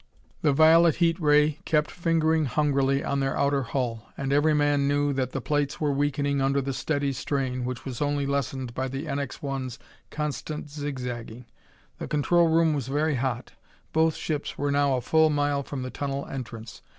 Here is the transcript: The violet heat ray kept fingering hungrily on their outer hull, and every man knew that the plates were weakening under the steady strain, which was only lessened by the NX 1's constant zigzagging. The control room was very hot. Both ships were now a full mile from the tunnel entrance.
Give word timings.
The 0.41 0.51
violet 0.51 0.95
heat 0.95 1.19
ray 1.19 1.59
kept 1.63 1.91
fingering 1.91 2.45
hungrily 2.45 3.03
on 3.03 3.19
their 3.19 3.37
outer 3.37 3.61
hull, 3.61 4.09
and 4.17 4.33
every 4.33 4.55
man 4.55 4.87
knew 4.87 5.13
that 5.13 5.29
the 5.31 5.41
plates 5.41 5.79
were 5.79 5.91
weakening 5.91 6.41
under 6.41 6.59
the 6.59 6.73
steady 6.73 7.13
strain, 7.13 7.65
which 7.65 7.85
was 7.85 8.01
only 8.01 8.25
lessened 8.25 8.73
by 8.73 8.87
the 8.87 9.05
NX 9.05 9.41
1's 9.41 9.77
constant 10.09 10.71
zigzagging. 10.71 11.45
The 11.99 12.07
control 12.07 12.47
room 12.47 12.73
was 12.73 12.87
very 12.87 13.13
hot. 13.17 13.51
Both 13.93 14.15
ships 14.15 14.57
were 14.57 14.71
now 14.71 14.95
a 14.95 15.01
full 15.01 15.29
mile 15.29 15.61
from 15.61 15.83
the 15.83 15.91
tunnel 15.91 16.25
entrance. 16.25 16.81